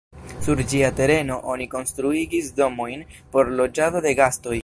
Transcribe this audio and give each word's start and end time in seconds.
Sur 0.45 0.61
ĝia 0.71 0.87
tereno 0.99 1.35
oni 1.55 1.67
konstruigis 1.75 2.49
domojn 2.61 3.05
por 3.35 3.55
loĝado 3.63 4.05
de 4.07 4.19
gastoj. 4.23 4.59